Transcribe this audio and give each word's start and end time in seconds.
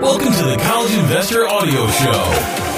Welcome 0.00 0.32
to 0.32 0.44
the 0.44 0.56
College 0.62 0.94
Investor 0.94 1.48
Audio 1.48 1.86
Show 1.88 2.68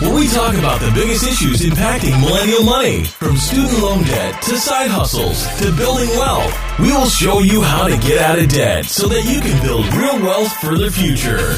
where 0.00 0.14
we 0.14 0.28
talk 0.28 0.54
about 0.54 0.80
the 0.80 0.90
biggest 0.92 1.26
issues 1.26 1.60
impacting 1.60 2.18
millennial 2.20 2.64
money, 2.64 3.04
from 3.04 3.36
student 3.36 3.82
loan 3.82 4.02
debt 4.04 4.40
to 4.42 4.56
side 4.56 4.90
hustles 4.90 5.46
to 5.58 5.74
building 5.76 6.08
wealth. 6.10 6.78
We 6.78 6.90
will 6.90 7.08
show 7.08 7.40
you 7.40 7.60
how 7.60 7.86
to 7.86 7.98
get 7.98 8.18
out 8.18 8.38
of 8.38 8.48
debt 8.48 8.86
so 8.86 9.08
that 9.08 9.24
you 9.24 9.40
can 9.40 9.62
build 9.62 9.86
real 9.94 10.18
wealth 10.22 10.52
for 10.54 10.78
the 10.78 10.90
future. 10.90 11.54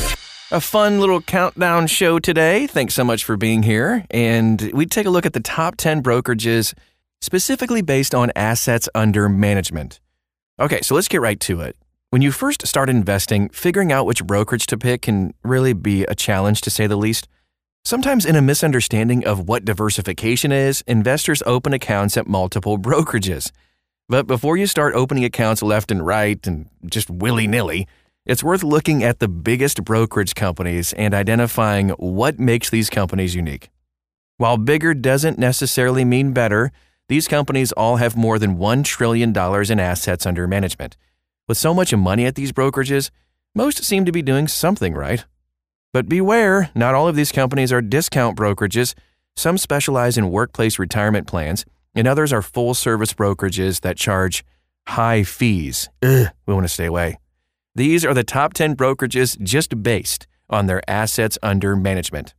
A 0.51 0.61
fun 0.61 0.99
little 0.99 1.21
countdown 1.21 1.87
show 1.87 2.19
today. 2.19 2.67
Thanks 2.67 2.95
so 2.95 3.05
much 3.05 3.25
for 3.25 3.37
being 3.37 3.63
here. 3.63 4.05
And 4.11 4.73
we 4.75 4.87
take 4.87 5.07
a 5.07 5.11
look 5.11 5.25
at 5.25 5.33
the 5.33 5.41
top 5.41 5.77
10 5.77 6.03
brokerages 6.03 6.75
specifically 7.21 7.81
based 7.81 8.15
on 8.15 8.33
assets 8.35 8.89
under 8.95 9.29
management. 9.29 10.01
Okay, 10.59 10.81
so 10.83 10.95
let's 10.95 11.09
get 11.09 11.21
right 11.21 11.39
to 11.41 11.61
it. 11.61 11.77
When 12.13 12.21
you 12.21 12.31
first 12.31 12.67
start 12.67 12.91
investing, 12.91 13.49
figuring 13.49 13.91
out 13.91 14.05
which 14.05 14.23
brokerage 14.23 14.67
to 14.67 14.77
pick 14.77 15.01
can 15.01 15.33
really 15.43 15.73
be 15.73 16.05
a 16.05 16.15
challenge 16.15 16.61
to 16.61 16.69
say 16.69 16.87
the 16.87 16.95
least. 16.95 17.27
Sometimes, 17.87 18.27
in 18.27 18.37
a 18.37 18.43
misunderstanding 18.43 19.27
of 19.27 19.49
what 19.49 19.65
diversification 19.65 20.53
is, 20.53 20.85
investors 20.87 21.43
open 21.47 21.73
accounts 21.73 22.19
at 22.19 22.27
multiple 22.27 22.77
brokerages. 22.79 23.51
But 24.11 24.27
before 24.27 24.59
you 24.59 24.67
start 24.67 24.95
opening 24.95 25.25
accounts 25.25 25.63
left 25.63 25.91
and 25.91 26.05
right 26.05 26.47
and 26.47 26.69
just 26.85 27.09
willy 27.09 27.47
nilly, 27.47 27.89
it's 28.27 28.45
worth 28.45 28.63
looking 28.63 29.03
at 29.03 29.19
the 29.19 29.29
biggest 29.29 29.83
brokerage 29.83 30.35
companies 30.35 30.93
and 30.93 31.15
identifying 31.15 31.89
what 31.97 32.39
makes 32.39 32.69
these 32.69 32.91
companies 32.91 33.35
unique. 33.35 33.71
While 34.37 34.59
bigger 34.59 34.93
doesn't 34.93 35.39
necessarily 35.39 36.05
mean 36.05 36.35
better, 36.35 36.73
these 37.09 37.27
companies 37.27 37.73
all 37.73 37.97
have 37.97 38.19
more 38.19 38.39
than 38.39 38.59
$1 38.59 38.85
trillion 38.85 39.31
in 39.35 39.81
assets 39.81 40.27
under 40.27 40.47
management. 40.47 40.99
With 41.49 41.59
so 41.59 41.75
much 41.75 41.95
money 41.95 42.25
at 42.25 42.35
these 42.35 42.53
brokerages, 42.53 43.11
most 43.55 43.83
seem 43.85 44.05
to 44.05 44.13
be 44.13 44.23
doing 44.23 44.49
something 44.49 44.95
right. 44.95 45.25
But 45.93 46.09
beware, 46.09 46.71
not 46.75 46.95
all 46.95 47.09
of 47.09 47.17
these 47.17 47.33
companies 47.33 47.73
are 47.73 47.83
discount 47.83 48.37
brokerages. 48.37 48.95
Some 49.37 49.59
specialize 49.59 50.17
in 50.17 50.31
workplace 50.31 50.79
retirement 50.79 51.27
plans, 51.27 51.65
and 51.95 52.07
others 52.07 52.33
are 52.33 52.43
full 52.43 52.75
service 52.75 53.13
brokerages 53.13 53.81
that 53.81 53.97
charge 53.97 54.45
high 54.89 55.23
fees. 55.25 55.91
Ugh, 56.03 56.29
we 56.47 56.55
want 56.55 56.65
to 56.65 56.73
stay 56.73 56.87
away. 56.87 57.19
These 57.75 58.05
are 58.05 58.15
the 58.15 58.25
top 58.25 58.55
10 58.55 58.77
brokerages 58.77 59.41
just 59.43 59.83
based 59.83 60.27
on 60.49 60.67
their 60.67 60.83
assets 60.89 61.39
under 61.43 61.75
management. 61.75 62.35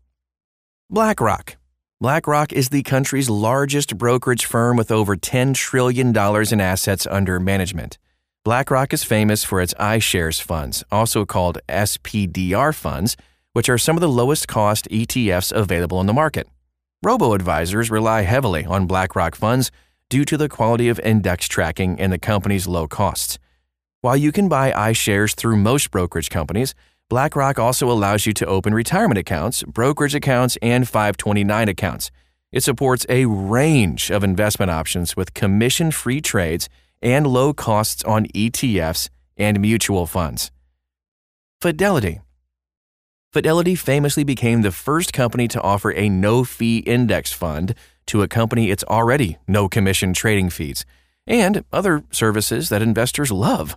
BlackRock. 0.89 1.57
BlackRock 1.99 2.53
is 2.53 2.69
the 2.69 2.83
country's 2.83 3.29
largest 3.29 3.97
brokerage 3.97 4.45
firm 4.45 4.77
with 4.77 4.91
over 4.91 5.15
$10 5.15 5.55
trillion 5.55 6.15
in 6.15 6.61
assets 6.61 7.07
under 7.09 7.39
management. 7.39 7.97
BlackRock 8.45 8.91
is 8.91 9.05
famous 9.05 9.45
for 9.45 9.61
its 9.61 9.73
iShares 9.75 10.41
funds, 10.41 10.83
also 10.91 11.25
called 11.25 11.59
SPDR 11.69 12.75
funds, 12.75 13.15
which 13.53 13.69
are 13.69 13.77
some 13.77 13.95
of 13.95 14.01
the 14.01 14.09
lowest 14.09 14.49
cost 14.49 14.85
ETFs 14.89 15.53
available 15.53 16.01
in 16.01 16.07
the 16.07 16.13
market. 16.13 16.49
Robo 17.01 17.35
advisors 17.35 17.89
rely 17.89 18.23
heavily 18.23 18.65
on 18.65 18.85
BlackRock 18.85 19.35
funds 19.35 19.71
due 20.09 20.25
to 20.25 20.35
the 20.35 20.49
quality 20.49 20.89
of 20.89 20.99
index 20.99 21.47
tracking 21.47 21.97
and 22.01 22.11
the 22.11 22.19
company's 22.19 22.67
low 22.67 22.85
costs. 22.85 23.39
While 24.01 24.17
you 24.17 24.33
can 24.33 24.49
buy 24.49 24.73
iShares 24.73 25.33
through 25.35 25.55
most 25.55 25.89
brokerage 25.89 26.29
companies, 26.29 26.75
BlackRock 27.09 27.57
also 27.59 27.89
allows 27.89 28.25
you 28.25 28.33
to 28.33 28.45
open 28.45 28.73
retirement 28.73 29.19
accounts, 29.19 29.63
brokerage 29.63 30.15
accounts, 30.15 30.57
and 30.61 30.85
529 30.85 31.69
accounts. 31.69 32.11
It 32.51 32.63
supports 32.63 33.05
a 33.07 33.25
range 33.25 34.11
of 34.11 34.21
investment 34.21 34.69
options 34.69 35.15
with 35.15 35.33
commission 35.33 35.91
free 35.91 36.19
trades 36.19 36.67
and 37.03 37.27
low 37.27 37.53
costs 37.53 38.03
on 38.05 38.25
ETFs 38.27 39.09
and 39.37 39.59
mutual 39.59 40.07
funds. 40.07 40.49
Fidelity 41.61 42.21
Fidelity 43.31 43.75
famously 43.75 44.23
became 44.23 44.61
the 44.61 44.71
first 44.71 45.11
company 45.11 45.47
to 45.47 45.61
offer 45.61 45.91
a 45.93 46.07
no 46.07 46.43
fee 46.43 46.79
index 46.79 47.31
fund 47.31 47.75
to 48.05 48.21
accompany 48.21 48.69
its 48.69 48.83
already 48.85 49.37
no 49.47 49.67
commission 49.67 50.13
trading 50.13 50.49
fees 50.49 50.85
and 51.25 51.63
other 51.71 52.03
services 52.11 52.69
that 52.69 52.81
investors 52.81 53.31
love. 53.31 53.75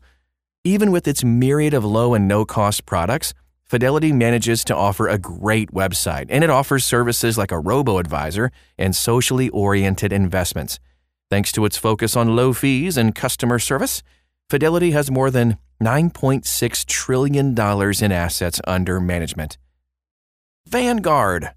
Even 0.65 0.91
with 0.91 1.07
its 1.09 1.25
myriad 1.25 1.75
of 1.75 1.85
low 1.85 2.15
and 2.15 2.27
no 2.29 2.45
cost 2.45 2.87
products, 2.87 3.35
Fidelity 3.65 4.13
manages 4.13 4.63
to 4.65 4.77
offer 4.77 5.09
a 5.09 5.19
great 5.19 5.73
website 5.73 6.27
and 6.29 6.45
it 6.45 6.51
offers 6.51 6.85
services 6.85 7.37
like 7.37 7.51
a 7.51 7.59
robo 7.59 7.99
advisor 7.99 8.53
and 8.79 8.95
socially 8.95 9.49
oriented 9.49 10.13
investments. 10.13 10.79
Thanks 11.29 11.51
to 11.53 11.65
its 11.65 11.77
focus 11.77 12.17
on 12.17 12.37
low 12.37 12.53
fees 12.53 12.97
and 12.97 13.15
customer 13.15 13.59
service, 13.59 14.03
Fidelity 14.49 14.93
has 14.93 15.11
more 15.11 15.31
than 15.31 15.59
$9.6 15.83 16.87
trillion 16.87 17.49
in 17.49 18.13
assets 18.13 18.61
under 18.65 19.01
management. 19.01 19.59
Vanguard, 20.69 21.51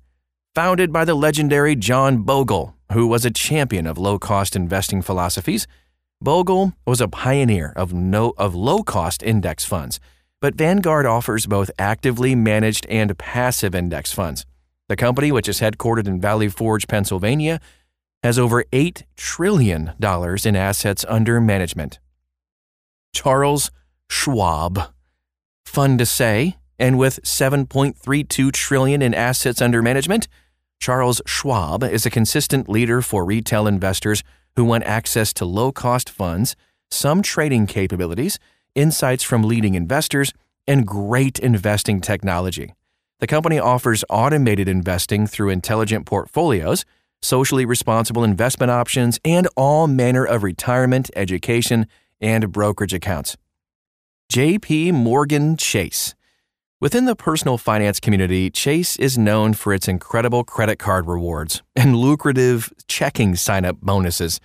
founded 0.56 0.92
by 0.92 1.06
the 1.06 1.14
legendary 1.14 1.76
John 1.76 2.24
Bogle, 2.24 2.76
who 2.92 3.06
was 3.06 3.26
a 3.26 3.32
champion 3.32 3.86
of 3.86 4.00
low 4.00 4.18
cost 4.18 4.56
investing 4.56 5.04
philosophies. 5.04 5.68
Bogle 6.20 6.74
was 6.86 7.00
a 7.00 7.08
pioneer 7.08 7.72
of, 7.76 7.94
no, 7.94 8.34
of 8.38 8.56
low 8.56 8.82
cost 8.82 9.22
index 9.22 9.66
funds, 9.66 10.00
but 10.42 10.56
Vanguard 10.56 11.06
offers 11.06 11.46
both 11.46 11.70
actively 11.78 12.34
managed 12.34 12.88
and 12.88 13.18
passive 13.20 13.76
index 13.76 14.12
funds. 14.12 14.46
The 14.88 14.96
company, 14.96 15.32
which 15.32 15.48
is 15.48 15.60
headquartered 15.60 16.08
in 16.08 16.20
Valley 16.20 16.50
Forge, 16.50 16.88
Pennsylvania, 16.88 17.62
has 18.24 18.38
over 18.38 18.64
$8 18.72 19.04
trillion 19.16 19.94
in 20.02 20.56
assets 20.56 21.06
under 21.08 21.40
management. 21.40 22.00
Charles 23.14 23.72
Schwab. 24.10 24.94
Fun 25.66 25.98
to 25.98 26.06
say, 26.06 26.58
and 26.78 26.98
with 26.98 27.22
7.32 27.24 28.52
trillion 28.52 29.02
in 29.02 29.14
assets 29.14 29.62
under 29.62 29.82
management, 29.82 30.28
Charles 30.80 31.22
Schwab 31.26 31.84
is 31.84 32.06
a 32.06 32.10
consistent 32.10 32.70
leader 32.70 33.02
for 33.02 33.26
retail 33.26 33.68
investors 33.68 34.24
who 34.56 34.64
want 34.66 34.84
access 34.86 35.34
to 35.34 35.46
low-cost 35.46 36.10
funds, 36.10 36.56
some 36.90 37.22
trading 37.22 37.68
capabilities, 37.68 38.40
insights 38.76 39.24
from 39.24 39.44
leading 39.44 39.76
investors, 39.76 40.34
and 40.68 40.88
great 40.88 41.40
investing 41.40 42.02
technology. 42.02 42.74
The 43.20 43.28
company 43.28 43.60
offers 43.60 44.06
automated 44.10 44.70
investing 44.70 45.28
through 45.28 45.50
intelligent 45.50 46.06
portfolios, 46.06 46.86
socially 47.22 47.66
responsible 47.66 48.24
investment 48.24 48.72
options, 48.72 49.20
and 49.26 49.48
all 49.56 49.88
manner 49.88 50.26
of 50.26 50.44
retirement, 50.44 51.10
education, 51.16 51.88
and 52.22 52.52
brokerage 52.52 52.94
accounts. 52.94 53.38
JP 54.32 54.94
Morgan 54.94 55.58
Chase. 55.58 56.14
Within 56.82 57.06
the 57.06 57.16
personal 57.16 57.58
finance 57.58 58.00
community, 58.00 58.50
Chase 58.50 58.96
is 58.98 59.18
known 59.18 59.54
for 59.54 59.74
its 59.74 59.88
incredible 59.88 60.44
credit 60.44 60.78
card 60.78 61.08
rewards 61.08 61.62
and 61.76 61.96
lucrative 61.96 62.72
checking 62.88 63.36
sign-up 63.36 63.82
bonuses. 63.82 64.40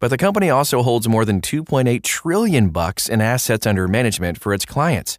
But 0.00 0.08
the 0.08 0.16
company 0.16 0.50
also 0.50 0.82
holds 0.82 1.08
more 1.08 1.24
than 1.24 1.40
2.8 1.40 2.02
trillion 2.02 2.70
bucks 2.70 3.08
in 3.08 3.20
assets 3.20 3.66
under 3.66 3.86
management 3.86 4.40
for 4.40 4.52
its 4.52 4.64
clients. 4.64 5.18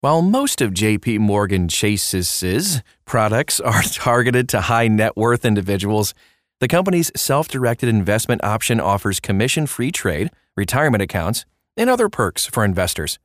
While 0.00 0.22
most 0.22 0.60
of 0.60 0.72
JP 0.72 1.20
Morgan 1.20 1.68
Chase's 1.68 2.82
products 3.04 3.60
are 3.60 3.82
targeted 3.92 4.48
to 4.48 4.62
high 4.62 4.88
net 4.88 5.16
worth 5.16 5.44
individuals, 5.44 6.14
the 6.62 6.68
company's 6.68 7.10
self-directed 7.16 7.88
investment 7.88 8.44
option 8.44 8.78
offers 8.78 9.18
commission-free 9.18 9.90
trade, 9.90 10.30
retirement 10.56 11.02
accounts, 11.02 11.44
and 11.76 11.90
other 11.90 12.08
perks 12.08 12.46
for 12.46 12.64
investors. 12.64 13.18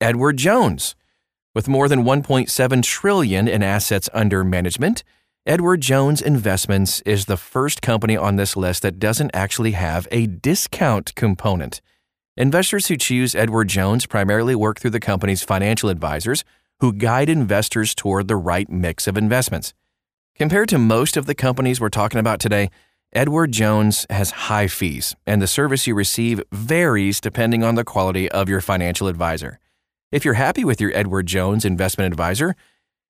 Edward 0.00 0.36
Jones. 0.36 0.96
With 1.54 1.68
more 1.68 1.88
than 1.88 2.02
1.7 2.02 2.82
trillion 2.82 3.46
in 3.46 3.62
assets 3.62 4.10
under 4.12 4.42
management, 4.42 5.04
Edward 5.46 5.80
Jones 5.80 6.20
Investments 6.20 7.02
is 7.02 7.26
the 7.26 7.36
first 7.36 7.80
company 7.80 8.16
on 8.16 8.34
this 8.34 8.56
list 8.56 8.82
that 8.82 8.98
doesn't 8.98 9.30
actually 9.32 9.70
have 9.70 10.08
a 10.10 10.26
discount 10.26 11.14
component. 11.14 11.80
Investors 12.36 12.88
who 12.88 12.96
choose 12.96 13.36
Edward 13.36 13.68
Jones 13.68 14.06
primarily 14.06 14.56
work 14.56 14.80
through 14.80 14.90
the 14.90 14.98
company's 14.98 15.44
financial 15.44 15.88
advisors 15.88 16.42
who 16.80 16.92
guide 16.92 17.28
investors 17.28 17.94
toward 17.94 18.26
the 18.26 18.34
right 18.34 18.68
mix 18.68 19.06
of 19.06 19.16
investments. 19.16 19.72
Compared 20.36 20.68
to 20.68 20.78
most 20.78 21.16
of 21.16 21.26
the 21.26 21.34
companies 21.34 21.80
we're 21.80 21.88
talking 21.88 22.18
about 22.18 22.40
today, 22.40 22.68
Edward 23.12 23.52
Jones 23.52 24.04
has 24.10 24.32
high 24.32 24.66
fees, 24.66 25.14
and 25.28 25.40
the 25.40 25.46
service 25.46 25.86
you 25.86 25.94
receive 25.94 26.42
varies 26.50 27.20
depending 27.20 27.62
on 27.62 27.76
the 27.76 27.84
quality 27.84 28.28
of 28.32 28.48
your 28.48 28.60
financial 28.60 29.06
advisor. 29.06 29.60
If 30.10 30.24
you're 30.24 30.34
happy 30.34 30.64
with 30.64 30.80
your 30.80 30.90
Edward 30.92 31.26
Jones 31.26 31.64
investment 31.64 32.12
advisor, 32.12 32.56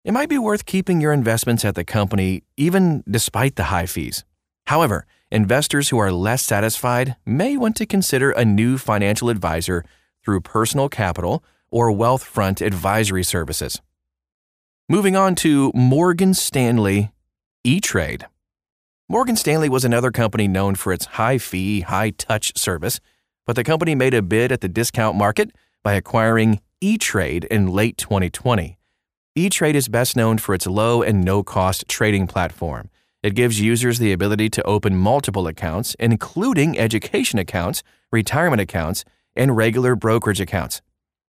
it 0.04 0.10
might 0.10 0.30
be 0.30 0.38
worth 0.38 0.66
keeping 0.66 1.00
your 1.00 1.12
investments 1.12 1.64
at 1.64 1.76
the 1.76 1.84
company 1.84 2.42
even 2.56 3.04
despite 3.08 3.54
the 3.54 3.64
high 3.64 3.86
fees. 3.86 4.24
However, 4.66 5.06
investors 5.30 5.90
who 5.90 5.98
are 5.98 6.10
less 6.10 6.42
satisfied 6.42 7.14
may 7.24 7.56
want 7.56 7.76
to 7.76 7.86
consider 7.86 8.32
a 8.32 8.44
new 8.44 8.78
financial 8.78 9.28
advisor 9.28 9.84
through 10.24 10.40
Personal 10.40 10.88
Capital 10.88 11.44
or 11.70 11.92
Wealthfront 11.92 12.60
Advisory 12.60 13.22
Services. 13.22 13.80
Moving 14.88 15.16
on 15.16 15.36
to 15.36 15.70
Morgan 15.74 16.34
Stanley 16.34 17.11
E-Trade. 17.64 18.26
Morgan 19.08 19.36
Stanley 19.36 19.68
was 19.68 19.84
another 19.84 20.10
company 20.10 20.48
known 20.48 20.74
for 20.74 20.92
its 20.92 21.04
high 21.04 21.38
fee, 21.38 21.82
high 21.82 22.10
touch 22.10 22.56
service, 22.58 23.00
but 23.46 23.56
the 23.56 23.64
company 23.64 23.94
made 23.94 24.14
a 24.14 24.22
bid 24.22 24.50
at 24.50 24.60
the 24.60 24.68
discount 24.68 25.16
market 25.16 25.50
by 25.82 25.94
acquiring 25.94 26.60
E 26.80 26.98
Trade 26.98 27.44
in 27.44 27.68
late 27.68 27.96
2020, 27.96 28.78
E-Trade 29.34 29.76
is 29.76 29.88
best 29.88 30.14
known 30.14 30.36
for 30.36 30.54
its 30.54 30.66
low 30.66 31.02
and 31.02 31.24
no 31.24 31.42
cost 31.42 31.88
trading 31.88 32.26
platform. 32.26 32.90
It 33.22 33.34
gives 33.34 33.62
users 33.62 33.98
the 33.98 34.12
ability 34.12 34.50
to 34.50 34.62
open 34.64 34.94
multiple 34.94 35.46
accounts, 35.46 35.96
including 35.98 36.78
education 36.78 37.38
accounts, 37.38 37.82
retirement 38.10 38.60
accounts, 38.60 39.06
and 39.34 39.56
regular 39.56 39.96
brokerage 39.96 40.40
accounts. 40.40 40.82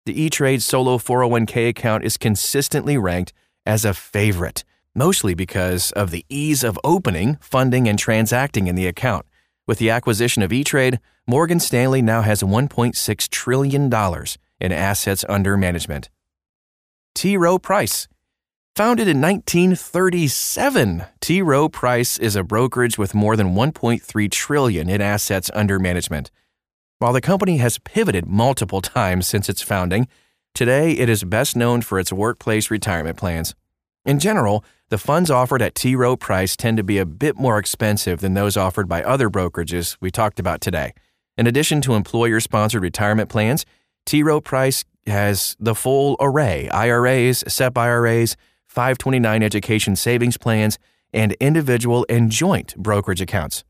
The 0.07 0.19
E-Trade 0.19 0.63
Solo 0.63 0.97
401k 0.97 1.69
account 1.69 2.05
is 2.05 2.17
consistently 2.17 2.97
ranked 2.97 3.35
as 3.67 3.85
a 3.85 3.93
favorite, 3.93 4.65
mostly 4.95 5.35
because 5.35 5.93
of 5.93 6.11
the 6.11 6.25
ease 6.29 6.65
of 6.65 6.79
opening, 6.85 7.39
funding, 7.41 7.89
and 7.89 7.99
transacting 7.99 8.67
in 8.67 8.75
the 8.75 8.87
account. 8.87 9.27
With 9.67 9.79
the 9.79 9.91
acquisition 9.91 10.43
of 10.43 10.53
E-Trade, 10.53 10.99
Morgan 11.27 11.61
Stanley 11.61 12.03
now 12.03 12.23
has 12.23 12.43
$1.6 12.43 13.29
trillion 13.29 13.85
in 14.61 14.73
assets 14.73 15.25
under 15.29 15.57
management. 15.57 16.11
T. 17.15 17.37
Rowe 17.37 17.59
Price. 17.59 18.09
Founded 18.77 19.09
in 19.09 19.21
1937, 19.21 21.05
T. 21.21 21.43
Rowe 21.43 21.69
Price 21.69 22.19
is 22.19 22.37
a 22.37 22.45
brokerage 22.45 22.97
with 22.97 23.15
more 23.15 23.37
than 23.37 23.55
1.3 23.55 24.31
trillion 24.31 24.89
in 24.89 25.01
assets 25.01 25.51
under 25.55 25.79
management. 25.79 26.31
While 26.99 27.13
the 27.13 27.21
company 27.21 27.59
has 27.59 27.79
pivoted 27.79 28.27
multiple 28.27 28.81
times 28.81 29.27
since 29.27 29.49
its 29.49 29.63
founding, 29.63 30.07
today 30.55 30.93
it 30.93 31.09
is 31.09 31.25
best 31.25 31.57
known 31.57 31.83
for 31.83 31.99
its 31.99 32.13
workplace 32.13 32.71
retirement 32.71 33.17
plans. 33.17 33.55
In 34.05 34.19
general, 34.19 34.65
the 34.91 34.99
funds 34.99 35.31
offered 35.31 35.63
at 35.63 35.77
T. 35.77 35.95
Rowe 35.95 36.17
Price 36.17 36.57
tend 36.57 36.77
to 36.77 36.83
be 36.83 36.99
a 36.99 37.07
bit 37.07 37.37
more 37.37 37.59
expensive 37.59 38.21
than 38.21 38.35
those 38.35 38.57
offered 38.57 38.89
by 38.89 39.05
other 39.05 39.31
brokerages 39.31 39.97
we 40.01 40.11
talked 40.11 40.41
about 40.41 40.61
today. 40.61 40.93
In 41.39 41.47
addition 41.47 41.81
to 41.83 41.95
employer 41.95 42.41
sponsored 42.41 42.83
retirement 42.83 43.31
plans, 43.31 43.65
T. 44.05 44.25
Rowe 44.25 44.41
Price 44.41 44.85
has 45.07 45.57
the 45.61 45.77
full 45.77 46.17
array 46.19 46.69
IRAs, 46.71 47.45
SEP 47.47 47.79
IRAs, 47.79 48.37
529 48.67 49.43
education 49.45 49.95
savings 49.95 50.37
plans, 50.37 50.77
and 51.13 51.33
individual 51.35 52.05
and 52.09 52.31
joint 52.31 52.77
brokerage 52.77 53.21
accounts. 53.21 53.63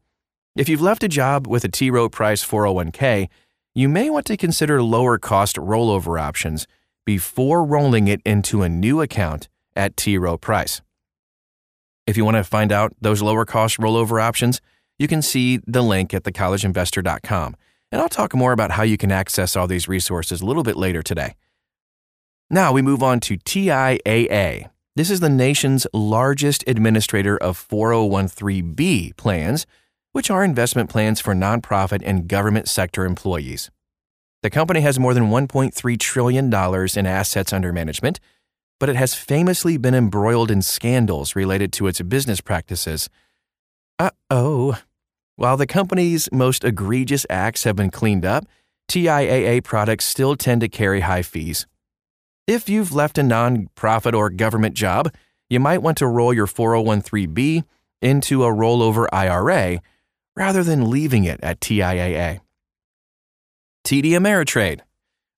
If 0.57 0.69
you've 0.71 0.81
left 0.81 1.05
a 1.05 1.09
job 1.09 1.47
with 1.47 1.65
a 1.65 1.69
T. 1.69 1.91
Rowe 1.91 2.09
Price 2.09 2.43
401k, 2.45 3.29
you 3.75 3.89
may 3.91 4.09
want 4.09 4.27
to 4.27 4.39
consider 4.39 4.83
lower 4.83 5.19
cost 5.19 5.57
rollover 5.57 6.19
options 6.19 6.67
before 7.05 7.63
rolling 7.63 8.09
it 8.09 8.23
into 8.25 8.63
a 8.63 8.69
new 8.71 9.03
account 9.03 9.49
at 9.77 9.97
T. 9.99 10.17
Rowe 10.17 10.39
Price. 10.39 10.81
If 12.07 12.17
you 12.17 12.25
want 12.25 12.37
to 12.37 12.45
find 12.45 12.73
out 12.73 12.95
those 13.01 13.23
lower 13.23 13.45
cost 13.45 13.79
rollover 13.79 14.23
options, 14.23 14.61
you 14.99 15.09
can 15.09 15.23
see 15.23 15.61
the 15.67 15.83
link 15.83 16.13
at 16.13 16.25
thecollegeinvestor.com. 16.25 17.57
And 17.93 18.01
I'll 18.01 18.09
talk 18.09 18.35
more 18.35 18.53
about 18.53 18.73
how 18.73 18.83
you 18.83 18.97
can 18.97 19.11
access 19.11 19.57
all 19.57 19.67
these 19.67 19.89
resources 19.89 20.41
a 20.41 20.47
little 20.47 20.63
bit 20.63 20.77
later 20.77 21.03
today. 21.03 21.35
Now 22.49 22.73
we 22.73 22.83
move 22.83 23.03
on 23.03 23.21
to 23.21 23.37
TIAA. 23.37 24.69
This 24.97 25.11
is 25.11 25.21
the 25.21 25.29
nation's 25.29 25.87
largest 25.93 26.65
administrator 26.67 27.37
of 27.37 27.69
4013B 27.69 29.17
plans 29.17 29.67
which 30.13 30.31
are 30.31 30.45
investment 30.45 30.91
plans 30.91 31.21
for 31.21 31.35
nonprofit 31.35 32.03
and 32.05 32.29
government 32.29 32.69
sector 32.69 33.05
employees. 33.05 33.71
The 34.43 34.51
company 34.51 34.81
has 34.81 34.99
more 34.99 35.15
than 35.15 35.31
$1.3 35.31 35.99
trillion 35.99 36.47
in 36.53 37.07
assets 37.07 37.53
under 37.53 37.73
management, 37.73 38.21
but 38.81 38.89
it 38.89 38.97
has 38.97 39.15
famously 39.15 39.77
been 39.77 39.95
embroiled 39.95 40.51
in 40.51 40.63
scandals 40.63 41.37
related 41.37 41.73
to 41.75 41.87
its 41.87 42.01
business 42.01 42.41
practices. 42.41 43.09
Uh 43.99 44.11
oh. 44.31 44.77
While 45.37 45.57
the 45.57 45.67
company's 45.67 46.29
most 46.33 46.65
egregious 46.65 47.25
acts 47.31 47.65
have 47.65 47.77
been 47.77 47.91
cleaned 47.91 48.25
up, 48.25 48.47
TIAA 48.91 49.63
products 49.63 50.07
still 50.07 50.35
tend 50.35 50.63
to 50.63 50.69
carry 50.69 51.01
high 51.01 51.23
fees. 51.23 51.67
If 52.47 52.69
you've 52.69 52.93
left 52.93 53.19
a 53.19 53.23
nonprofit 53.23 54.15
or 54.15 54.31
government 54.31 54.75
job, 54.75 55.15
you 55.49 55.61
might 55.61 55.83
want 55.83 55.99
to 55.99 56.07
roll 56.07 56.35
your 56.35 56.47
401(b) 56.47 57.63
into 58.03 58.45
a 58.45 58.49
rollover 58.49 59.07
IRA 59.13 59.81
rather 60.35 60.65
than 60.65 60.91
leaving 60.91 61.25
it 61.25 61.39
at 61.43 61.61
TIAA. 61.61 62.41
TD 63.85 64.13
Ameritrade. 64.13 64.81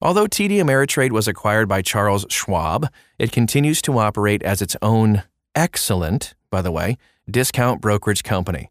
Although 0.03 0.27
TD 0.27 0.57
Ameritrade 0.57 1.13
was 1.13 1.29
acquired 1.29 1.69
by 1.69 1.81
Charles 1.81 2.25
Schwab, 2.27 2.89
it 3.17 3.31
continues 3.31 3.81
to 3.83 3.97
operate 3.99 4.43
as 4.43 4.61
its 4.61 4.75
own 4.81 5.23
excellent, 5.55 6.35
by 6.51 6.61
the 6.61 6.73
way, 6.73 6.97
discount 7.31 7.79
brokerage 7.79 8.21
company. 8.21 8.69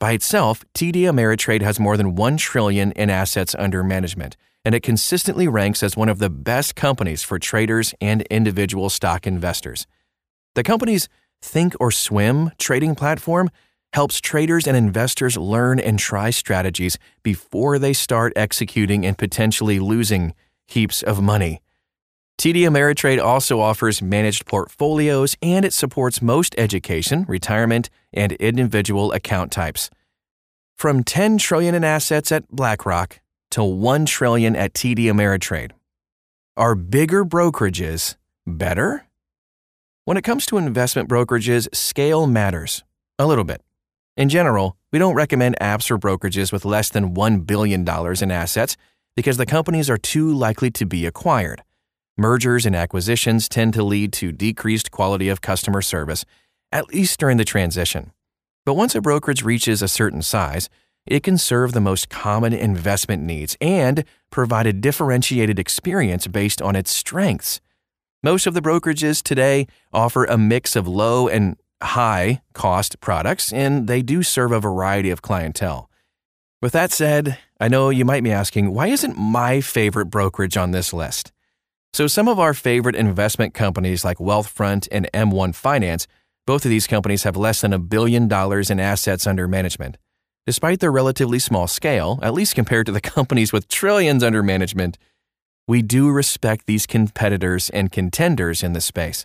By 0.00 0.10
itself, 0.10 0.64
TD 0.74 1.02
Ameritrade 1.02 1.62
has 1.62 1.78
more 1.78 1.96
than 1.96 2.16
1 2.16 2.36
trillion 2.38 2.90
in 2.92 3.10
assets 3.10 3.54
under 3.56 3.84
management, 3.84 4.36
and 4.64 4.74
it 4.74 4.82
consistently 4.82 5.46
ranks 5.46 5.84
as 5.84 5.96
one 5.96 6.08
of 6.08 6.18
the 6.18 6.28
best 6.28 6.74
companies 6.74 7.22
for 7.22 7.38
traders 7.38 7.94
and 8.00 8.22
individual 8.22 8.90
stock 8.90 9.24
investors. 9.24 9.86
The 10.56 10.64
company's 10.64 11.08
Think 11.40 11.76
or 11.78 11.92
Swim 11.92 12.50
trading 12.58 12.96
platform 12.96 13.50
helps 13.92 14.20
traders 14.20 14.66
and 14.66 14.76
investors 14.76 15.36
learn 15.36 15.78
and 15.78 15.96
try 15.96 16.30
strategies 16.30 16.98
before 17.22 17.78
they 17.78 17.92
start 17.92 18.32
executing 18.34 19.06
and 19.06 19.16
potentially 19.16 19.78
losing 19.78 20.34
heaps 20.66 21.02
of 21.02 21.22
money. 21.22 21.60
TD 22.38 22.62
Ameritrade 22.62 23.22
also 23.22 23.60
offers 23.60 24.02
managed 24.02 24.44
portfolios 24.44 25.36
and 25.40 25.64
it 25.64 25.72
supports 25.72 26.20
most 26.20 26.54
education, 26.58 27.24
retirement, 27.28 27.88
and 28.12 28.32
individual 28.32 29.12
account 29.12 29.50
types. 29.50 29.88
From 30.76 31.02
10 31.02 31.38
trillion 31.38 31.74
in 31.74 31.82
assets 31.82 32.30
at 32.30 32.48
BlackRock 32.50 33.20
to 33.52 33.64
1 33.64 34.04
trillion 34.04 34.54
at 34.54 34.74
TD 34.74 35.04
Ameritrade. 35.06 35.72
Are 36.58 36.74
bigger 36.74 37.24
brokerages 37.24 38.16
better? 38.46 39.06
When 40.04 40.16
it 40.16 40.22
comes 40.22 40.46
to 40.46 40.58
investment 40.58 41.08
brokerages, 41.08 41.74
scale 41.74 42.26
matters 42.26 42.84
a 43.18 43.26
little 43.26 43.44
bit. 43.44 43.62
In 44.16 44.28
general, 44.28 44.76
we 44.92 44.98
don't 44.98 45.14
recommend 45.14 45.56
apps 45.60 45.90
or 45.90 45.98
brokerages 45.98 46.52
with 46.52 46.64
less 46.64 46.90
than 46.90 47.14
$1 47.14 47.46
billion 47.46 47.80
in 47.80 48.30
assets 48.30 48.76
because 49.16 49.38
the 49.38 49.46
companies 49.46 49.90
are 49.90 49.98
too 49.98 50.30
likely 50.32 50.70
to 50.70 50.86
be 50.86 51.06
acquired. 51.06 51.62
Mergers 52.16 52.64
and 52.64 52.76
acquisitions 52.76 53.48
tend 53.48 53.74
to 53.74 53.82
lead 53.82 54.12
to 54.14 54.30
decreased 54.30 54.90
quality 54.90 55.28
of 55.28 55.40
customer 55.40 55.82
service, 55.82 56.24
at 56.70 56.88
least 56.88 57.18
during 57.18 57.36
the 57.36 57.44
transition. 57.44 58.12
But 58.64 58.74
once 58.74 58.94
a 58.94 59.00
brokerage 59.00 59.42
reaches 59.42 59.82
a 59.82 59.88
certain 59.88 60.22
size, 60.22 60.68
it 61.06 61.22
can 61.22 61.38
serve 61.38 61.72
the 61.72 61.80
most 61.80 62.08
common 62.08 62.52
investment 62.52 63.22
needs 63.22 63.56
and 63.60 64.04
provide 64.30 64.66
a 64.66 64.72
differentiated 64.72 65.58
experience 65.58 66.26
based 66.26 66.60
on 66.60 66.74
its 66.74 66.90
strengths. 66.90 67.60
Most 68.22 68.46
of 68.46 68.54
the 68.54 68.62
brokerages 68.62 69.22
today 69.22 69.66
offer 69.92 70.24
a 70.24 70.36
mix 70.36 70.74
of 70.74 70.88
low 70.88 71.28
and 71.28 71.56
high 71.82 72.42
cost 72.54 73.00
products, 73.00 73.52
and 73.52 73.86
they 73.86 74.02
do 74.02 74.22
serve 74.22 74.50
a 74.50 74.60
variety 74.60 75.10
of 75.10 75.22
clientele. 75.22 75.88
With 76.60 76.72
that 76.72 76.90
said, 76.90 77.38
I 77.58 77.68
know 77.68 77.88
you 77.88 78.04
might 78.04 78.22
be 78.22 78.32
asking, 78.32 78.74
why 78.74 78.88
isn't 78.88 79.16
my 79.16 79.60
favorite 79.60 80.06
brokerage 80.06 80.56
on 80.56 80.72
this 80.72 80.92
list? 80.92 81.32
So, 81.94 82.06
some 82.06 82.28
of 82.28 82.38
our 82.38 82.52
favorite 82.52 82.94
investment 82.94 83.54
companies 83.54 84.04
like 84.04 84.18
Wealthfront 84.18 84.86
and 84.92 85.08
M1 85.14 85.54
Finance, 85.54 86.06
both 86.46 86.66
of 86.66 86.70
these 86.70 86.86
companies 86.86 87.22
have 87.22 87.36
less 87.36 87.62
than 87.62 87.72
a 87.72 87.78
billion 87.78 88.28
dollars 88.28 88.70
in 88.70 88.78
assets 88.78 89.26
under 89.26 89.48
management. 89.48 89.96
Despite 90.44 90.80
their 90.80 90.92
relatively 90.92 91.38
small 91.38 91.66
scale, 91.66 92.18
at 92.22 92.34
least 92.34 92.54
compared 92.54 92.86
to 92.86 92.92
the 92.92 93.00
companies 93.16 93.52
with 93.52 93.68
trillions 93.68 94.22
under 94.22 94.42
management, 94.42 94.98
we 95.66 95.80
do 95.80 96.10
respect 96.10 96.66
these 96.66 96.86
competitors 96.86 97.70
and 97.70 97.90
contenders 97.90 98.62
in 98.62 98.74
the 98.74 98.80
space. 98.82 99.24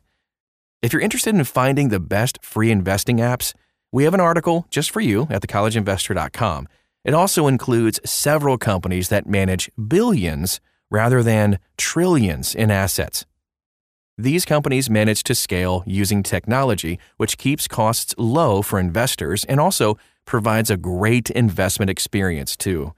If 0.81 0.93
you're 0.93 1.01
interested 1.01 1.35
in 1.35 1.43
finding 1.43 1.89
the 1.89 1.99
best 1.99 2.39
free 2.41 2.71
investing 2.71 3.17
apps, 3.17 3.53
we 3.91 4.05
have 4.05 4.13
an 4.13 4.21
article 4.21 4.65
just 4.69 4.89
for 4.89 5.01
you 5.01 5.27
at 5.29 5.41
thecollegeinvestor.com. 5.41 6.67
It 7.03 7.13
also 7.13 7.47
includes 7.47 7.99
several 8.05 8.57
companies 8.57 9.09
that 9.09 9.27
manage 9.27 9.71
billions 9.87 10.61
rather 10.89 11.23
than 11.23 11.59
trillions 11.77 12.53
in 12.53 12.69
assets. 12.69 13.25
These 14.17 14.45
companies 14.45 14.89
manage 14.89 15.23
to 15.23 15.33
scale 15.33 15.83
using 15.87 16.21
technology, 16.21 16.99
which 17.17 17.37
keeps 17.37 17.67
costs 17.67 18.13
low 18.17 18.61
for 18.61 18.79
investors 18.79 19.45
and 19.45 19.59
also 19.59 19.97
provides 20.25 20.69
a 20.69 20.77
great 20.77 21.31
investment 21.31 21.89
experience, 21.89 22.55
too. 22.55 22.93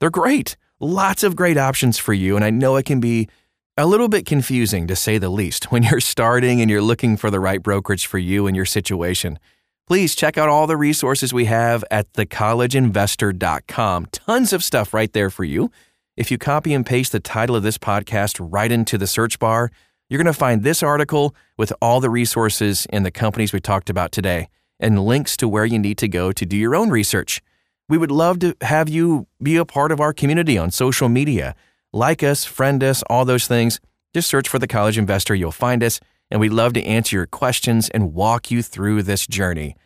They're 0.00 0.10
great, 0.10 0.56
lots 0.80 1.22
of 1.22 1.36
great 1.36 1.58
options 1.58 1.98
for 1.98 2.14
you, 2.14 2.36
and 2.36 2.44
I 2.44 2.50
know 2.50 2.76
it 2.76 2.86
can 2.86 3.00
be 3.00 3.28
a 3.76 3.86
little 3.86 4.08
bit 4.08 4.24
confusing 4.24 4.86
to 4.86 4.96
say 4.96 5.18
the 5.18 5.28
least 5.28 5.64
when 5.72 5.82
you're 5.82 6.00
starting 6.00 6.60
and 6.60 6.70
you're 6.70 6.80
looking 6.80 7.16
for 7.16 7.30
the 7.30 7.40
right 7.40 7.62
brokerage 7.62 8.06
for 8.06 8.18
you 8.18 8.46
and 8.46 8.56
your 8.56 8.64
situation. 8.64 9.38
Please 9.86 10.14
check 10.14 10.38
out 10.38 10.48
all 10.48 10.66
the 10.66 10.78
resources 10.78 11.34
we 11.34 11.44
have 11.44 11.84
at 11.90 12.10
thecollegeinvestor.com. 12.14 14.06
Tons 14.06 14.52
of 14.54 14.64
stuff 14.64 14.94
right 14.94 15.12
there 15.12 15.28
for 15.28 15.44
you. 15.44 15.70
If 16.16 16.30
you 16.30 16.38
copy 16.38 16.72
and 16.72 16.86
paste 16.86 17.12
the 17.12 17.20
title 17.20 17.54
of 17.54 17.62
this 17.62 17.76
podcast 17.76 18.38
right 18.40 18.72
into 18.72 18.96
the 18.96 19.06
search 19.06 19.38
bar, 19.38 19.70
you're 20.08 20.22
going 20.22 20.32
to 20.32 20.38
find 20.38 20.62
this 20.62 20.82
article 20.82 21.34
with 21.58 21.70
all 21.82 22.00
the 22.00 22.08
resources 22.08 22.86
and 22.90 23.04
the 23.04 23.10
companies 23.10 23.52
we 23.52 23.60
talked 23.60 23.90
about 23.90 24.10
today 24.10 24.48
and 24.80 25.04
links 25.04 25.36
to 25.36 25.46
where 25.46 25.66
you 25.66 25.78
need 25.78 25.98
to 25.98 26.08
go 26.08 26.32
to 26.32 26.46
do 26.46 26.56
your 26.56 26.74
own 26.74 26.88
research. 26.88 27.42
We 27.86 27.98
would 27.98 28.10
love 28.10 28.38
to 28.38 28.56
have 28.62 28.88
you 28.88 29.26
be 29.42 29.56
a 29.56 29.66
part 29.66 29.92
of 29.92 30.00
our 30.00 30.14
community 30.14 30.56
on 30.56 30.70
social 30.70 31.10
media 31.10 31.54
like 31.92 32.22
us, 32.22 32.46
friend 32.46 32.82
us, 32.82 33.02
all 33.10 33.26
those 33.26 33.46
things. 33.46 33.80
Just 34.14 34.28
search 34.28 34.48
for 34.48 34.58
the 34.58 34.66
college 34.66 34.96
investor. 34.96 35.34
You'll 35.34 35.52
find 35.52 35.84
us. 35.84 36.00
And 36.30 36.40
we'd 36.40 36.52
love 36.52 36.72
to 36.74 36.84
answer 36.84 37.16
your 37.16 37.26
questions 37.26 37.88
and 37.90 38.14
walk 38.14 38.50
you 38.50 38.62
through 38.62 39.02
this 39.02 39.26
journey. 39.26 39.76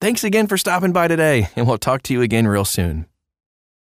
Thanks 0.00 0.24
again 0.24 0.46
for 0.46 0.58
stopping 0.58 0.92
by 0.92 1.08
today, 1.08 1.48
and 1.56 1.66
we'll 1.66 1.78
talk 1.78 2.02
to 2.02 2.12
you 2.12 2.22
again 2.22 2.46
real 2.46 2.64
soon. 2.64 3.06